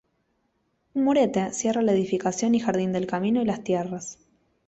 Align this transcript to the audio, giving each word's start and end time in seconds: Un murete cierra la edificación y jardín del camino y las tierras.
Un 0.95 1.03
murete 1.03 1.51
cierra 1.53 1.83
la 1.83 1.91
edificación 1.91 2.55
y 2.55 2.59
jardín 2.59 2.91
del 2.91 3.05
camino 3.05 3.39
y 3.39 3.45
las 3.45 3.63
tierras. 3.63 4.17